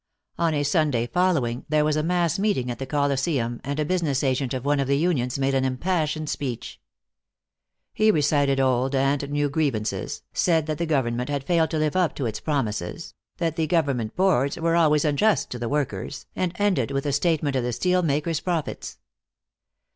On 0.39 0.51
a 0.55 0.63
Sunday 0.63 1.05
following, 1.05 1.63
there 1.69 1.85
was 1.85 1.95
a 1.95 2.01
mass 2.01 2.39
meeting 2.39 2.71
at 2.71 2.79
the 2.79 2.87
Colosseum, 2.87 3.61
and 3.63 3.79
a 3.79 3.85
business 3.85 4.23
agent 4.23 4.51
of 4.51 4.65
one 4.65 4.79
of 4.79 4.87
the 4.87 4.97
unions 4.97 5.37
made 5.37 5.53
an 5.53 5.63
impassioned 5.63 6.27
speech. 6.27 6.81
He 7.93 8.09
recited 8.09 8.59
old 8.59 8.95
and 8.95 9.29
new 9.29 9.47
grievances, 9.47 10.23
said 10.33 10.65
that 10.65 10.79
the 10.79 10.87
government 10.87 11.29
had 11.29 11.43
failed 11.43 11.69
to 11.69 11.77
live 11.77 11.95
up 11.95 12.15
to 12.15 12.25
its 12.25 12.39
promises, 12.39 13.13
that 13.37 13.57
the 13.57 13.67
government 13.67 14.15
boards 14.15 14.57
were 14.57 14.75
always 14.75 15.05
unjust 15.05 15.51
to 15.51 15.59
the 15.59 15.69
workers, 15.69 16.25
and 16.35 16.53
ended 16.57 16.89
with 16.89 17.05
a 17.05 17.11
statement 17.13 17.55
of 17.55 17.61
the 17.63 17.71
steel 17.71 18.01
makers' 18.01 18.39
profits. 18.39 18.97